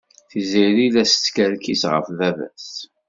Tiziri 0.29 0.85
la 0.93 1.03
teskerkis 1.09 1.81
ɣef 1.93 2.07
baba-s. 2.17 2.71